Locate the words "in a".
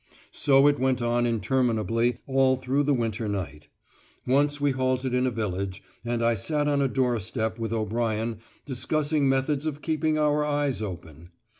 5.13-5.29